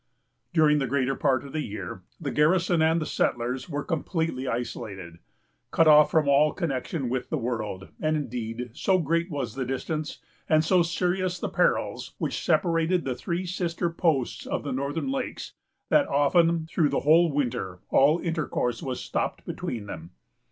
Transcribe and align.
During 0.51 0.79
the 0.79 0.87
greater 0.87 1.13
part 1.13 1.43
of 1.45 1.53
the 1.53 1.61
year, 1.61 2.01
the 2.19 2.31
garrison 2.31 2.81
and 2.81 2.99
the 2.99 3.05
settlers 3.05 3.69
were 3.69 3.83
completely 3.83 4.47
isolated——cut 4.47 5.87
off 5.87 6.09
from 6.09 6.27
all 6.27 6.53
connection 6.53 7.07
with 7.07 7.29
the 7.29 7.37
world; 7.37 7.89
and, 8.01 8.17
indeed, 8.17 8.71
so 8.73 8.97
great 8.97 9.29
was 9.29 9.53
the 9.53 9.63
distance, 9.63 10.17
and 10.49 10.65
so 10.65 10.81
serious 10.81 11.37
the 11.37 11.49
perils, 11.49 12.15
which 12.17 12.43
separated 12.43 13.05
the 13.05 13.13
three 13.13 13.45
sister 13.45 13.91
posts 13.91 14.47
of 14.47 14.63
the 14.63 14.73
northern 14.73 15.11
lakes, 15.11 15.53
that 15.89 16.07
often, 16.07 16.65
through 16.65 16.89
the 16.89 17.01
whole 17.01 17.31
winter, 17.31 17.77
all 17.91 18.17
intercourse 18.17 18.81
was 18.81 18.99
stopped 18.99 19.45
between 19.45 19.85
them. 19.85 20.09